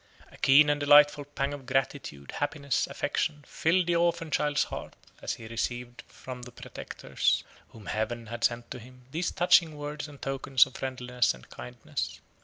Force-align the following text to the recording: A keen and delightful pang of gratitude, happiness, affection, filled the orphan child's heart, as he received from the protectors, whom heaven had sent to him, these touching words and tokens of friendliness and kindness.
A 0.31 0.37
keen 0.37 0.67
and 0.71 0.79
delightful 0.79 1.25
pang 1.25 1.53
of 1.53 1.67
gratitude, 1.67 2.31
happiness, 2.37 2.87
affection, 2.87 3.45
filled 3.47 3.85
the 3.85 3.95
orphan 3.97 4.31
child's 4.31 4.63
heart, 4.63 4.95
as 5.21 5.35
he 5.35 5.45
received 5.45 6.01
from 6.07 6.41
the 6.41 6.51
protectors, 6.51 7.43
whom 7.67 7.85
heaven 7.85 8.25
had 8.25 8.43
sent 8.43 8.71
to 8.71 8.79
him, 8.79 9.05
these 9.11 9.29
touching 9.29 9.77
words 9.77 10.07
and 10.07 10.19
tokens 10.19 10.65
of 10.65 10.75
friendliness 10.75 11.35
and 11.35 11.51
kindness. 11.51 12.19